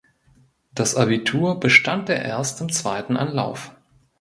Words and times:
Das 0.73 0.95
Abitur 0.95 1.59
bestand 1.59 2.09
er 2.09 2.23
erst 2.23 2.59
im 2.59 2.71
zweiten 2.71 3.17
Anlauf. 3.17 3.75